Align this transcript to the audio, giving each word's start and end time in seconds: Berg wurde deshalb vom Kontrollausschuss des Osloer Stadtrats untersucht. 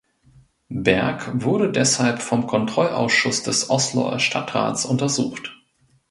Berg 0.73 1.29
wurde 1.43 1.71
deshalb 1.71 2.23
vom 2.23 2.47
Kontrollausschuss 2.47 3.43
des 3.43 3.69
Osloer 3.69 4.17
Stadtrats 4.17 4.83
untersucht. 4.83 5.51